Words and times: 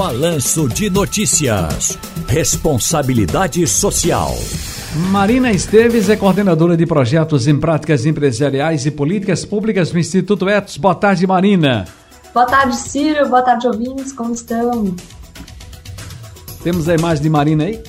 Balanço 0.00 0.66
de 0.66 0.88
Notícias. 0.88 1.98
Responsabilidade 2.26 3.66
Social. 3.66 4.34
Marina 5.10 5.52
Esteves 5.52 6.08
é 6.08 6.16
coordenadora 6.16 6.74
de 6.74 6.86
projetos 6.86 7.46
em 7.46 7.60
práticas 7.60 8.06
empresariais 8.06 8.86
e 8.86 8.90
políticas 8.90 9.44
públicas 9.44 9.92
no 9.92 9.98
Instituto 9.98 10.48
Etos. 10.48 10.78
Boa 10.78 10.94
tarde, 10.94 11.26
Marina. 11.26 11.84
Boa 12.32 12.46
tarde, 12.46 12.76
Ciro. 12.76 13.28
Boa 13.28 13.42
tarde, 13.42 13.66
ouvintes. 13.66 14.10
Como 14.10 14.32
estão? 14.32 14.96
Temos 16.64 16.88
a 16.88 16.94
imagem 16.94 17.22
de 17.22 17.28
Marina 17.28 17.64
aí? 17.64 17.82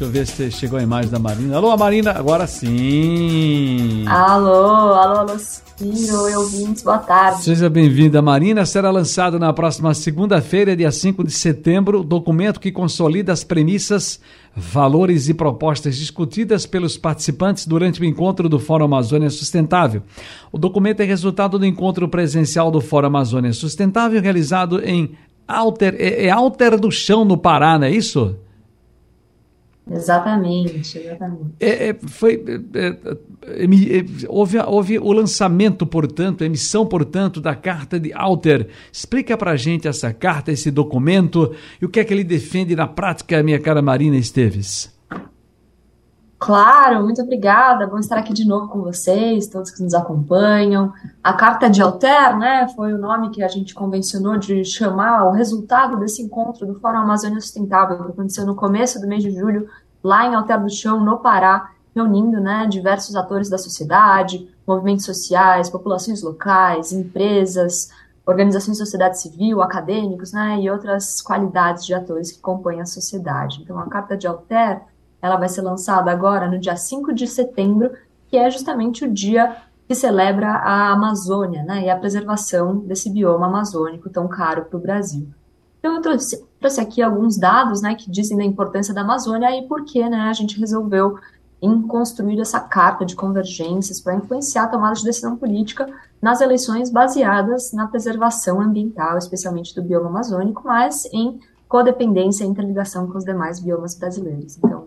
Deixa 0.00 0.04
eu 0.08 0.10
ver 0.10 0.26
se 0.26 0.50
chegou 0.50 0.78
a 0.78 0.82
imagem 0.82 1.10
da 1.10 1.18
Marina. 1.18 1.58
Alô, 1.58 1.76
Marina, 1.76 2.12
agora 2.12 2.46
sim. 2.46 4.02
Alô, 4.08 4.48
alô, 4.48 5.18
alô, 5.18 5.38
Ciro 5.38 6.26
e 6.26 6.36
ouvintes, 6.36 6.82
boa 6.82 6.96
tarde. 6.96 7.42
Seja 7.42 7.68
bem-vinda, 7.68 8.22
Marina. 8.22 8.64
Será 8.64 8.90
lançado 8.90 9.38
na 9.38 9.52
próxima 9.52 9.92
segunda-feira, 9.92 10.74
dia 10.74 10.90
5 10.90 11.22
de 11.22 11.30
setembro, 11.30 12.02
documento 12.02 12.60
que 12.60 12.72
consolida 12.72 13.30
as 13.30 13.44
premissas, 13.44 14.18
valores 14.56 15.28
e 15.28 15.34
propostas 15.34 15.98
discutidas 15.98 16.64
pelos 16.64 16.96
participantes 16.96 17.66
durante 17.66 18.00
o 18.00 18.04
encontro 18.06 18.48
do 18.48 18.58
Fórum 18.58 18.86
Amazônia 18.86 19.28
Sustentável. 19.28 20.02
O 20.50 20.56
documento 20.56 21.00
é 21.00 21.04
resultado 21.04 21.58
do 21.58 21.66
encontro 21.66 22.08
presencial 22.08 22.70
do 22.70 22.80
Fórum 22.80 23.08
Amazônia 23.08 23.52
Sustentável, 23.52 24.22
realizado 24.22 24.80
em 24.82 25.10
Alter, 25.46 25.94
é, 25.98 26.24
é 26.24 26.30
Alter 26.30 26.80
do 26.80 26.90
Chão, 26.90 27.22
no 27.22 27.36
Pará, 27.36 27.78
não 27.78 27.86
é 27.86 27.90
isso? 27.90 28.34
Exatamente, 29.90 30.98
exatamente. 30.98 31.54
É, 31.58 31.88
é, 31.88 31.94
foi, 32.06 32.44
é, 32.74 32.78
é, 32.78 33.64
é, 33.64 33.66
houve, 34.28 34.58
houve 34.58 34.98
o 35.00 35.12
lançamento, 35.12 35.84
portanto, 35.84 36.44
a 36.44 36.46
emissão, 36.46 36.86
portanto, 36.86 37.40
da 37.40 37.56
carta 37.56 37.98
de 37.98 38.12
Alter. 38.12 38.68
Explica 38.92 39.36
para 39.36 39.50
a 39.50 39.56
gente 39.56 39.88
essa 39.88 40.12
carta, 40.12 40.52
esse 40.52 40.70
documento 40.70 41.52
e 41.82 41.84
o 41.84 41.88
que 41.88 41.98
é 41.98 42.04
que 42.04 42.14
ele 42.14 42.22
defende 42.22 42.76
na 42.76 42.86
prática, 42.86 43.42
minha 43.42 43.58
cara 43.58 43.82
Marina 43.82 44.16
Esteves. 44.16 44.99
Claro, 46.50 47.04
muito 47.04 47.22
obrigada. 47.22 47.86
Bom 47.86 48.00
estar 48.00 48.18
aqui 48.18 48.34
de 48.34 48.44
novo 48.44 48.66
com 48.66 48.80
vocês, 48.80 49.46
todos 49.46 49.70
que 49.70 49.80
nos 49.84 49.94
acompanham. 49.94 50.92
A 51.22 51.32
Carta 51.32 51.70
de 51.70 51.80
Alter, 51.80 52.36
né, 52.36 52.66
foi 52.74 52.92
o 52.92 52.98
nome 52.98 53.30
que 53.30 53.40
a 53.40 53.46
gente 53.46 53.72
convencionou 53.72 54.36
de 54.36 54.64
chamar 54.64 55.28
o 55.28 55.30
resultado 55.30 55.96
desse 55.96 56.20
encontro 56.20 56.66
do 56.66 56.74
Fórum 56.80 56.98
Amazônia 56.98 57.40
Sustentável, 57.40 57.98
que 57.98 58.10
aconteceu 58.10 58.44
no 58.44 58.56
começo 58.56 59.00
do 59.00 59.06
mês 59.06 59.22
de 59.22 59.30
julho, 59.30 59.68
lá 60.02 60.26
em 60.26 60.34
Alter 60.34 60.60
do 60.60 60.68
Chão, 60.68 60.98
no 60.98 61.18
Pará, 61.18 61.70
reunindo 61.94 62.40
né, 62.40 62.66
diversos 62.68 63.14
atores 63.14 63.48
da 63.48 63.56
sociedade, 63.56 64.52
movimentos 64.66 65.04
sociais, 65.04 65.70
populações 65.70 66.20
locais, 66.20 66.90
empresas, 66.92 67.92
organizações 68.26 68.76
de 68.76 68.82
sociedade 68.82 69.20
civil, 69.20 69.62
acadêmicos, 69.62 70.32
né, 70.32 70.58
e 70.60 70.68
outras 70.68 71.22
qualidades 71.22 71.86
de 71.86 71.94
atores 71.94 72.32
que 72.32 72.40
compõem 72.40 72.80
a 72.80 72.86
sociedade. 72.86 73.60
Então, 73.62 73.78
a 73.78 73.86
Carta 73.86 74.16
de 74.16 74.26
Alter 74.26 74.82
ela 75.22 75.36
vai 75.36 75.48
ser 75.48 75.62
lançada 75.62 76.10
agora 76.10 76.48
no 76.48 76.58
dia 76.58 76.76
5 76.76 77.12
de 77.12 77.26
setembro, 77.26 77.92
que 78.28 78.36
é 78.36 78.50
justamente 78.50 79.04
o 79.04 79.12
dia 79.12 79.56
que 79.86 79.94
celebra 79.94 80.48
a 80.48 80.92
Amazônia 80.92 81.64
né, 81.64 81.84
e 81.84 81.90
a 81.90 81.96
preservação 81.96 82.76
desse 82.78 83.10
bioma 83.10 83.46
amazônico 83.46 84.08
tão 84.08 84.28
caro 84.28 84.64
para 84.66 84.76
o 84.76 84.80
Brasil. 84.80 85.26
Então, 85.80 85.96
eu 85.96 86.02
trouxe, 86.02 86.46
trouxe, 86.60 86.80
aqui 86.80 87.02
alguns 87.02 87.36
dados 87.36 87.82
né, 87.82 87.94
que 87.94 88.10
dizem 88.10 88.36
da 88.36 88.44
importância 88.44 88.94
da 88.94 89.00
Amazônia 89.00 89.50
e 89.58 89.66
por 89.66 89.84
que 89.84 90.08
né, 90.08 90.28
a 90.28 90.32
gente 90.32 90.60
resolveu 90.60 91.18
em 91.62 91.82
construir 91.82 92.40
essa 92.40 92.60
carta 92.60 93.04
de 93.04 93.16
convergências 93.16 94.00
para 94.00 94.14
influenciar 94.14 94.64
a 94.64 94.68
tomada 94.68 94.94
de 94.94 95.04
decisão 95.04 95.36
política 95.36 95.88
nas 96.20 96.40
eleições 96.40 96.90
baseadas 96.90 97.72
na 97.72 97.86
preservação 97.86 98.60
ambiental, 98.60 99.18
especialmente 99.18 99.74
do 99.74 99.82
bioma 99.82 100.08
amazônico, 100.08 100.62
mas 100.64 101.06
em 101.12 101.40
codependência 101.68 102.44
e 102.44 102.46
interligação 102.46 103.06
com 103.06 103.18
os 103.18 103.24
demais 103.24 103.60
biomas 103.60 103.94
brasileiros. 103.94 104.56
Então, 104.58 104.86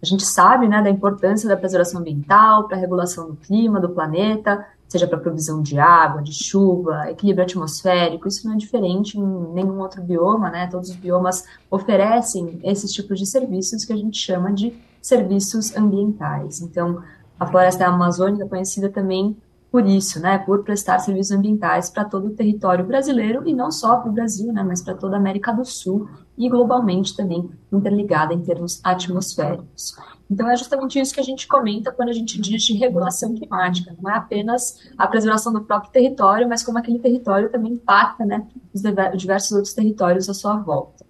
a 0.00 0.06
gente 0.06 0.24
sabe 0.24 0.68
né, 0.68 0.82
da 0.82 0.90
importância 0.90 1.48
da 1.48 1.56
preservação 1.56 2.00
ambiental 2.00 2.68
para 2.68 2.76
a 2.76 2.80
regulação 2.80 3.28
do 3.28 3.36
clima 3.36 3.80
do 3.80 3.88
planeta, 3.88 4.64
seja 4.88 5.06
para 5.06 5.18
provisão 5.18 5.60
de 5.60 5.78
água, 5.78 6.22
de 6.22 6.32
chuva, 6.32 7.10
equilíbrio 7.10 7.44
atmosférico. 7.44 8.28
Isso 8.28 8.46
não 8.46 8.54
é 8.54 8.56
diferente 8.56 9.18
em 9.18 9.52
nenhum 9.52 9.80
outro 9.80 10.02
bioma, 10.02 10.50
né? 10.50 10.66
Todos 10.68 10.88
os 10.88 10.96
biomas 10.96 11.44
oferecem 11.70 12.60
esses 12.62 12.92
tipos 12.92 13.18
de 13.18 13.26
serviços 13.26 13.84
que 13.84 13.92
a 13.92 13.96
gente 13.96 14.18
chama 14.18 14.52
de 14.52 14.72
serviços 15.02 15.76
ambientais. 15.76 16.60
Então, 16.60 17.02
a 17.38 17.46
floresta 17.46 17.86
amazônica 17.86 18.44
é 18.44 18.48
conhecida 18.48 18.88
também 18.88 19.36
por 19.70 19.86
isso, 19.86 20.20
né, 20.20 20.38
por 20.38 20.64
prestar 20.64 20.98
serviços 20.98 21.32
ambientais 21.32 21.90
para 21.90 22.04
todo 22.04 22.28
o 22.28 22.34
território 22.34 22.86
brasileiro 22.86 23.46
e 23.46 23.54
não 23.54 23.70
só 23.70 23.96
para 23.96 24.10
o 24.10 24.12
Brasil, 24.12 24.52
né, 24.52 24.62
mas 24.62 24.82
para 24.82 24.94
toda 24.94 25.16
a 25.16 25.18
América 25.18 25.52
do 25.52 25.64
Sul 25.64 26.08
e 26.38 26.48
globalmente 26.48 27.14
também 27.14 27.50
interligada 27.70 28.32
em 28.32 28.40
termos 28.40 28.80
atmosféricos. 28.82 29.94
Então 30.30 30.50
é 30.50 30.56
justamente 30.56 30.98
isso 30.98 31.12
que 31.12 31.20
a 31.20 31.24
gente 31.24 31.46
comenta 31.46 31.92
quando 31.92 32.08
a 32.10 32.12
gente 32.12 32.40
diz 32.40 32.62
de 32.62 32.74
regulação 32.74 33.34
climática. 33.34 33.94
Não 34.00 34.10
é 34.10 34.16
apenas 34.16 34.78
a 34.96 35.06
preservação 35.06 35.52
do 35.52 35.62
próprio 35.62 35.90
território, 35.90 36.48
mas 36.48 36.62
como 36.62 36.78
aquele 36.78 36.98
território 36.98 37.50
também 37.50 37.72
impacta, 37.72 38.24
né, 38.24 38.46
os 38.72 38.82
diversos 39.16 39.52
outros 39.52 39.74
territórios 39.74 40.28
à 40.28 40.34
sua 40.34 40.56
volta. 40.56 41.04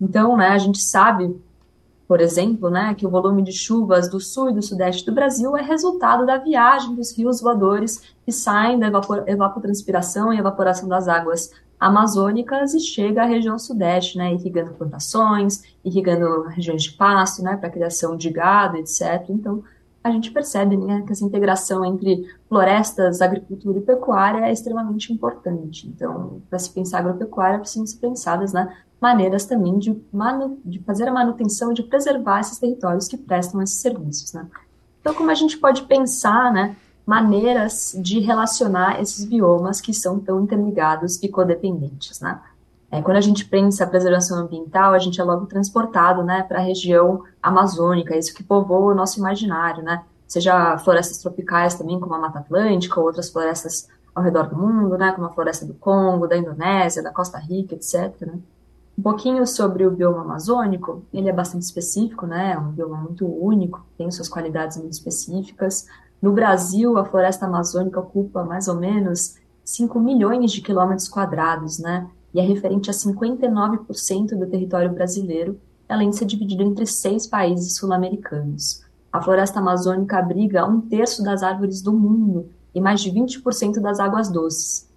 Então, 0.00 0.36
né, 0.36 0.48
a 0.48 0.58
gente 0.58 0.82
sabe 0.82 1.34
por 2.12 2.20
exemplo, 2.20 2.68
né, 2.68 2.94
que 2.94 3.06
o 3.06 3.08
volume 3.08 3.42
de 3.42 3.52
chuvas 3.52 4.06
do 4.06 4.20
sul 4.20 4.50
e 4.50 4.52
do 4.52 4.60
sudeste 4.60 5.06
do 5.06 5.14
Brasil 5.14 5.56
é 5.56 5.62
resultado 5.62 6.26
da 6.26 6.36
viagem 6.36 6.94
dos 6.94 7.16
rios 7.16 7.40
voadores 7.40 8.02
que 8.22 8.30
saem 8.30 8.78
da 8.78 8.88
evapotranspiração 9.26 10.30
e 10.30 10.38
evaporação 10.38 10.86
das 10.86 11.08
águas 11.08 11.50
amazônicas 11.80 12.74
e 12.74 12.80
chega 12.80 13.22
à 13.22 13.24
região 13.24 13.58
sudeste, 13.58 14.18
né, 14.18 14.34
irrigando 14.34 14.74
plantações, 14.74 15.62
irrigando 15.82 16.42
regiões 16.48 16.82
de 16.82 16.92
pasto, 16.92 17.42
né, 17.42 17.56
para 17.56 17.70
criação 17.70 18.14
de 18.14 18.28
gado, 18.28 18.76
etc. 18.76 19.30
Então, 19.30 19.64
a 20.04 20.10
gente 20.10 20.30
percebe 20.32 20.76
né, 20.76 21.02
que 21.06 21.12
essa 21.12 21.24
integração 21.24 21.82
entre 21.82 22.26
florestas, 22.46 23.22
agricultura 23.22 23.78
e 23.78 23.80
pecuária 23.80 24.44
é 24.44 24.52
extremamente 24.52 25.10
importante. 25.10 25.88
Então, 25.88 26.42
para 26.50 26.58
se 26.58 26.68
pensar 26.68 26.98
agropecuária, 26.98 27.58
precisam 27.58 27.86
ser 27.86 27.96
pensadas 28.00 28.52
né, 28.52 28.70
maneiras 29.02 29.44
também 29.44 29.76
de, 29.80 30.00
de 30.64 30.78
fazer 30.84 31.08
a 31.08 31.12
manutenção 31.12 31.72
e 31.72 31.74
de 31.74 31.82
preservar 31.82 32.38
esses 32.38 32.58
territórios 32.58 33.08
que 33.08 33.16
prestam 33.16 33.60
esses 33.60 33.80
serviços. 33.80 34.32
Né? 34.32 34.46
Então, 35.00 35.12
como 35.12 35.28
a 35.28 35.34
gente 35.34 35.58
pode 35.58 35.82
pensar 35.82 36.52
né, 36.52 36.76
maneiras 37.04 37.96
de 38.00 38.20
relacionar 38.20 39.02
esses 39.02 39.24
biomas 39.24 39.80
que 39.80 39.92
são 39.92 40.20
tão 40.20 40.44
interligados 40.44 41.20
e 41.20 41.28
codependentes? 41.28 42.20
Né? 42.20 42.40
É, 42.92 43.02
quando 43.02 43.16
a 43.16 43.20
gente 43.20 43.44
pensa 43.44 43.82
a 43.82 43.88
preservação 43.88 44.38
ambiental, 44.38 44.94
a 44.94 44.98
gente 45.00 45.20
é 45.20 45.24
logo 45.24 45.46
transportado 45.46 46.22
né, 46.22 46.44
para 46.44 46.58
a 46.58 46.62
região 46.62 47.24
amazônica, 47.42 48.16
isso 48.16 48.32
que 48.32 48.44
povoa 48.44 48.92
o 48.92 48.94
nosso 48.94 49.18
imaginário, 49.18 49.82
né? 49.82 50.04
seja 50.28 50.78
florestas 50.78 51.18
tropicais 51.18 51.74
também, 51.74 51.98
como 51.98 52.14
a 52.14 52.18
Mata 52.18 52.38
Atlântica, 52.38 53.00
ou 53.00 53.06
outras 53.06 53.28
florestas 53.28 53.88
ao 54.14 54.22
redor 54.22 54.48
do 54.48 54.56
mundo, 54.56 54.96
né, 54.96 55.10
como 55.12 55.26
a 55.26 55.30
floresta 55.30 55.66
do 55.66 55.74
Congo, 55.74 56.28
da 56.28 56.36
Indonésia, 56.36 57.02
da 57.02 57.10
Costa 57.10 57.38
Rica, 57.38 57.74
etc. 57.74 58.14
Né? 58.20 58.38
Um 58.98 59.02
pouquinho 59.02 59.46
sobre 59.46 59.86
o 59.86 59.90
bioma 59.90 60.20
amazônico, 60.20 61.02
ele 61.12 61.28
é 61.28 61.32
bastante 61.32 61.62
específico, 61.62 62.26
né? 62.26 62.52
É 62.52 62.58
um 62.58 62.72
bioma 62.72 62.98
muito 62.98 63.26
único, 63.26 63.84
tem 63.96 64.10
suas 64.10 64.28
qualidades 64.28 64.76
muito 64.76 64.92
específicas. 64.92 65.86
No 66.20 66.32
Brasil, 66.32 66.98
a 66.98 67.04
floresta 67.04 67.46
amazônica 67.46 67.98
ocupa 67.98 68.44
mais 68.44 68.68
ou 68.68 68.76
menos 68.76 69.36
5 69.64 69.98
milhões 69.98 70.52
de 70.52 70.60
quilômetros 70.60 71.08
quadrados, 71.08 71.78
né? 71.78 72.08
E 72.34 72.40
é 72.40 72.42
referente 72.42 72.90
a 72.90 72.92
59% 72.92 74.38
do 74.38 74.46
território 74.46 74.92
brasileiro, 74.92 75.58
além 75.88 76.10
de 76.10 76.16
ser 76.16 76.24
dividido 76.26 76.62
entre 76.62 76.86
seis 76.86 77.26
países 77.26 77.76
sul-americanos. 77.76 78.82
A 79.12 79.20
floresta 79.20 79.58
amazônica 79.58 80.18
abriga 80.18 80.66
um 80.66 80.80
terço 80.80 81.22
das 81.22 81.42
árvores 81.42 81.82
do 81.82 81.92
mundo 81.92 82.48
e 82.74 82.80
mais 82.80 83.00
de 83.00 83.10
20% 83.10 83.80
das 83.80 84.00
águas 84.00 84.30
doces. 84.30 84.88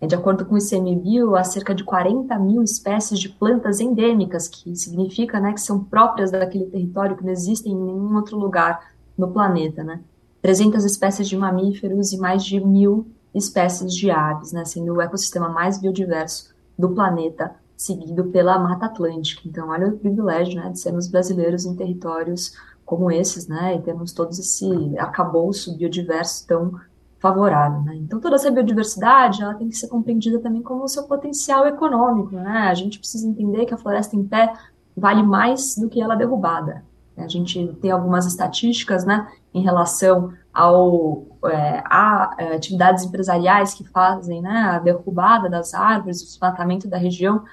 É, 0.00 0.06
de 0.06 0.14
acordo 0.14 0.46
com 0.46 0.54
o 0.54 0.58
ICMBio, 0.58 1.36
há 1.36 1.44
cerca 1.44 1.74
de 1.74 1.84
40 1.84 2.38
mil 2.38 2.62
espécies 2.62 3.18
de 3.18 3.28
plantas 3.28 3.80
endêmicas, 3.80 4.48
que 4.48 4.74
significa 4.74 5.38
né, 5.38 5.52
que 5.52 5.60
são 5.60 5.84
próprias 5.84 6.30
daquele 6.30 6.64
território, 6.66 7.16
que 7.16 7.24
não 7.24 7.30
existem 7.30 7.72
em 7.72 7.76
nenhum 7.76 8.16
outro 8.16 8.38
lugar 8.38 8.92
no 9.16 9.30
planeta. 9.30 9.84
Né? 9.84 10.00
300 10.40 10.84
espécies 10.84 11.28
de 11.28 11.36
mamíferos 11.36 12.12
e 12.12 12.18
mais 12.18 12.42
de 12.42 12.58
mil 12.58 13.06
espécies 13.34 13.94
de 13.94 14.10
aves, 14.10 14.52
né, 14.52 14.64
sendo 14.64 14.94
o 14.94 15.00
ecossistema 15.00 15.48
mais 15.48 15.78
biodiverso 15.78 16.52
do 16.78 16.88
planeta, 16.90 17.54
seguido 17.76 18.24
pela 18.24 18.58
Mata 18.58 18.86
Atlântica. 18.86 19.42
Então, 19.46 19.68
olha 19.68 19.88
o 19.88 19.98
privilégio 19.98 20.56
né, 20.56 20.70
de 20.70 20.80
sermos 20.80 21.08
brasileiros 21.08 21.64
em 21.64 21.76
territórios 21.76 22.54
como 22.84 23.10
esses, 23.10 23.46
né, 23.46 23.76
e 23.76 23.82
temos 23.82 24.12
todos 24.12 24.38
esse 24.38 24.98
arcabouço 24.98 25.76
biodiverso 25.76 26.44
tão 26.46 26.74
favorável. 27.20 27.82
Né? 27.82 27.96
Então, 27.96 28.18
toda 28.18 28.36
essa 28.36 28.50
biodiversidade 28.50 29.42
ela 29.42 29.54
tem 29.54 29.68
que 29.68 29.76
ser 29.76 29.88
compreendida 29.88 30.40
também 30.40 30.62
como 30.62 30.82
o 30.82 30.88
seu 30.88 31.04
potencial 31.04 31.66
econômico. 31.66 32.34
Né? 32.34 32.66
A 32.68 32.74
gente 32.74 32.98
precisa 32.98 33.28
entender 33.28 33.66
que 33.66 33.74
a 33.74 33.78
floresta 33.78 34.16
em 34.16 34.24
pé 34.24 34.52
vale 34.96 35.22
mais 35.22 35.76
do 35.76 35.88
que 35.88 36.00
ela 36.00 36.16
derrubada. 36.16 36.82
A 37.16 37.28
gente 37.28 37.66
tem 37.82 37.90
algumas 37.90 38.26
estatísticas 38.26 39.04
né, 39.04 39.28
em 39.52 39.62
relação 39.62 40.32
ao, 40.54 41.26
é, 41.44 41.82
a 41.84 42.34
é, 42.38 42.56
atividades 42.56 43.04
empresariais 43.04 43.74
que 43.74 43.84
fazem 43.84 44.40
né, 44.40 44.50
a 44.50 44.78
derrubada 44.78 45.48
das 45.48 45.74
árvores, 45.74 46.22
o 46.22 46.24
desmatamento 46.24 46.88
da 46.88 46.96
região. 46.96 47.44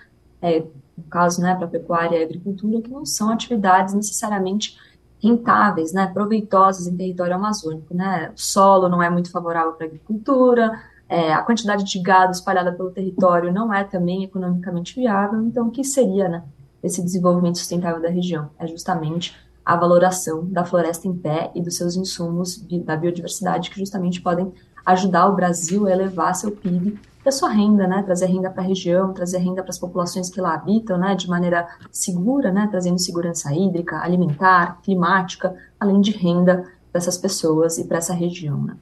É, 0.42 0.64
no 0.98 1.04
caso, 1.10 1.42
né, 1.42 1.54
para 1.54 1.68
pecuária 1.68 2.18
e 2.18 2.24
agricultura, 2.24 2.82
que 2.82 2.90
não 2.90 3.06
são 3.06 3.30
atividades 3.30 3.94
necessariamente 3.94 4.78
rentáveis, 5.22 5.94
né, 5.94 6.08
proveitosas 6.08 6.88
em 6.88 6.96
território 6.96 7.36
amazônico, 7.36 7.94
né, 7.94 8.32
o 8.36 8.40
solo 8.40 8.88
não 8.88 9.02
é 9.02 9.10
muito 9.10 9.32
favorável 9.32 9.74
para 9.74 9.86
a 9.86 9.90
agricultura, 9.90 10.80
é, 11.10 11.34
a 11.34 11.42
quantidade 11.42 11.84
de 11.84 12.00
gado 12.00 12.32
espalhada 12.32 12.72
pelo 12.72 12.92
território 12.92 13.52
não 13.52 13.74
é 13.74 13.84
também 13.84 14.24
economicamente 14.24 14.96
viável, 14.96 15.42
então 15.42 15.68
o 15.68 15.72
que 15.72 15.84
seria, 15.84 16.28
né, 16.28 16.44
esse 16.84 17.04
desenvolvimento 17.04 17.58
sustentável 17.58 18.02
da 18.02 18.10
região? 18.10 18.50
É 18.60 18.68
justamente 18.68 19.36
a 19.66 19.76
valoração 19.76 20.46
da 20.46 20.64
floresta 20.64 21.08
em 21.08 21.14
pé 21.14 21.52
e 21.54 21.62
dos 21.62 21.76
seus 21.76 21.96
insumos 21.96 22.58
da 22.86 22.96
biodiversidade 22.96 23.70
que 23.70 23.80
justamente 23.80 24.22
podem 24.22 24.54
ajudar 24.86 25.28
o 25.28 25.36
Brasil 25.36 25.86
a 25.86 25.92
elevar 25.92 26.34
seu 26.36 26.52
PIB 26.52 26.98
a 27.30 27.32
sua 27.32 27.50
renda, 27.50 27.88
né, 27.88 28.04
trazer 28.04 28.28
renda 28.28 28.50
para 28.50 28.64
a 28.64 28.66
região, 28.66 29.14
trazer 29.14 29.38
renda 29.40 29.62
para 29.62 29.72
as 29.72 29.80
populações 29.80 30.30
que 30.30 30.42
lá 30.42 30.54
habitam, 30.54 30.98
né, 30.98 31.16
de 31.16 31.30
maneira 31.30 31.68
segura, 31.92 32.52
né, 32.52 32.68
trazendo 32.70 33.00
segurança 33.00 33.54
hídrica, 33.54 34.02
alimentar, 34.02 34.80
climática, 34.82 35.56
além 35.80 36.02
de 36.02 36.12
renda 36.12 36.64
para 36.92 37.00
essas 37.00 37.18
pessoas 37.18 37.78
e 37.78 37.86
para 37.86 37.98
essa 37.98 38.14
região. 38.14 38.58
Né. 38.58 38.76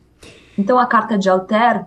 Então 0.58 0.80
a 0.80 0.86
Carta 0.86 1.18
de 1.18 1.30
Alter 1.30 1.86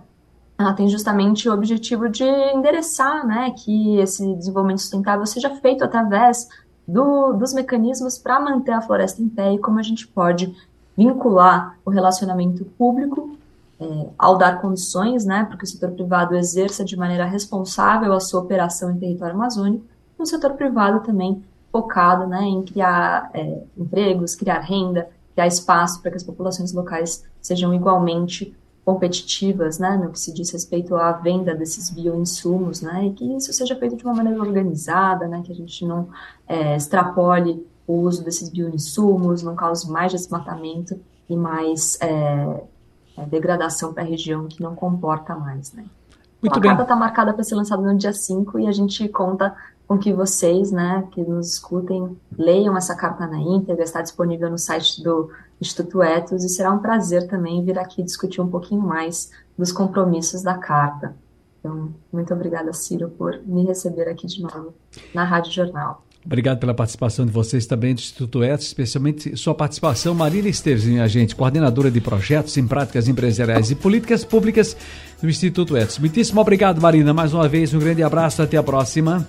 ela 0.58 0.72
tem 0.72 0.88
justamente 0.88 1.48
o 1.48 1.52
objetivo 1.52 2.08
de 2.08 2.24
endereçar 2.24 3.24
né, 3.24 3.52
que 3.56 3.98
esse 3.98 4.34
desenvolvimento 4.34 4.80
sustentável 4.80 5.24
seja 5.24 5.54
feito 5.56 5.84
através 5.84 6.48
do, 6.86 7.32
dos 7.34 7.54
mecanismos 7.54 8.18
para 8.18 8.40
manter 8.40 8.72
a 8.72 8.80
floresta 8.80 9.22
em 9.22 9.28
pé 9.28 9.52
e 9.52 9.58
como 9.58 9.78
a 9.78 9.82
gente 9.82 10.08
pode 10.08 10.52
vincular 10.96 11.78
o 11.84 11.90
relacionamento 11.90 12.64
público 12.64 13.37
é, 13.80 14.08
ao 14.18 14.36
dar 14.36 14.60
condições 14.60 15.24
né, 15.24 15.44
para 15.44 15.56
que 15.56 15.64
o 15.64 15.66
setor 15.66 15.92
privado 15.92 16.36
exerça 16.36 16.84
de 16.84 16.96
maneira 16.96 17.24
responsável 17.24 18.12
a 18.12 18.20
sua 18.20 18.40
operação 18.40 18.90
em 18.90 18.98
território 18.98 19.34
amazônico, 19.34 19.84
e 20.18 20.22
um 20.22 20.26
setor 20.26 20.54
privado 20.54 21.00
também 21.00 21.42
focado 21.70 22.26
né, 22.26 22.42
em 22.42 22.62
criar 22.62 23.30
é, 23.34 23.62
empregos, 23.76 24.34
criar 24.34 24.60
renda, 24.60 25.08
criar 25.32 25.46
espaço 25.46 26.00
para 26.02 26.10
que 26.10 26.16
as 26.16 26.24
populações 26.24 26.72
locais 26.72 27.24
sejam 27.40 27.72
igualmente 27.72 28.54
competitivas, 28.84 29.78
né, 29.78 30.00
no 30.02 30.10
que 30.10 30.18
se 30.18 30.32
diz 30.32 30.50
respeito 30.50 30.96
à 30.96 31.12
venda 31.12 31.54
desses 31.54 31.90
bioinsumos, 31.90 32.80
né, 32.80 33.06
e 33.06 33.12
que 33.12 33.36
isso 33.36 33.52
seja 33.52 33.76
feito 33.76 33.96
de 33.96 34.04
uma 34.04 34.14
maneira 34.14 34.40
organizada, 34.40 35.28
né, 35.28 35.42
que 35.44 35.52
a 35.52 35.54
gente 35.54 35.84
não 35.84 36.08
é, 36.48 36.74
extrapole 36.74 37.64
o 37.86 38.00
uso 38.00 38.24
desses 38.24 38.48
bioinsumos, 38.48 39.42
não 39.42 39.54
cause 39.54 39.90
mais 39.90 40.10
desmatamento 40.10 40.98
e 41.28 41.36
mais 41.36 41.98
é, 42.00 42.62
é, 43.18 43.26
degradação 43.26 43.92
para 43.92 44.02
a 44.02 44.06
região 44.06 44.46
que 44.46 44.62
não 44.62 44.74
comporta 44.74 45.34
mais, 45.34 45.72
né. 45.72 45.84
Muito 46.40 46.56
a 46.56 46.60
bem. 46.60 46.70
carta 46.70 46.84
está 46.84 46.96
marcada 46.96 47.32
para 47.34 47.42
ser 47.42 47.56
lançada 47.56 47.82
no 47.82 47.98
dia 47.98 48.12
5 48.12 48.60
e 48.60 48.68
a 48.68 48.72
gente 48.72 49.08
conta 49.08 49.54
com 49.88 49.98
que 49.98 50.12
vocês, 50.12 50.70
né, 50.70 51.08
que 51.10 51.22
nos 51.22 51.54
escutem, 51.54 52.16
leiam 52.36 52.76
essa 52.76 52.94
carta 52.94 53.26
na 53.26 53.38
íntegra, 53.38 53.82
está 53.82 54.02
disponível 54.02 54.50
no 54.50 54.58
site 54.58 55.02
do 55.02 55.30
Instituto 55.60 56.02
Etos 56.02 56.44
e 56.44 56.48
será 56.48 56.70
um 56.70 56.78
prazer 56.78 57.26
também 57.26 57.64
vir 57.64 57.78
aqui 57.78 58.02
discutir 58.02 58.40
um 58.40 58.48
pouquinho 58.48 58.82
mais 58.82 59.30
dos 59.56 59.72
compromissos 59.72 60.42
da 60.42 60.56
carta. 60.56 61.16
Então, 61.58 61.92
muito 62.12 62.32
obrigada, 62.32 62.72
Ciro, 62.72 63.08
por 63.08 63.40
me 63.44 63.64
receber 63.64 64.08
aqui 64.08 64.26
de 64.26 64.42
novo 64.42 64.74
na 65.12 65.24
Rádio 65.24 65.52
Jornal. 65.52 66.04
Obrigado 66.28 66.58
pela 66.58 66.74
participação 66.74 67.24
de 67.24 67.32
vocês 67.32 67.64
também 67.64 67.94
do 67.94 68.00
Instituto 68.00 68.44
Etos, 68.44 68.66
especialmente 68.66 69.34
sua 69.34 69.54
participação, 69.54 70.14
Marília 70.14 70.50
Esteves, 70.50 70.84
minha 70.84 71.08
gente, 71.08 71.34
coordenadora 71.34 71.90
de 71.90 72.02
projetos 72.02 72.54
em 72.58 72.66
práticas 72.66 73.08
empresariais 73.08 73.70
e 73.70 73.74
políticas 73.74 74.26
públicas 74.26 74.76
do 75.22 75.28
Instituto 75.28 75.74
Etos. 75.74 75.98
Muitíssimo 75.98 76.38
obrigado, 76.38 76.82
Marina, 76.82 77.14
mais 77.14 77.32
uma 77.32 77.48
vez, 77.48 77.72
um 77.72 77.78
grande 77.78 78.02
abraço, 78.02 78.42
até 78.42 78.58
a 78.58 78.62
próxima. 78.62 79.26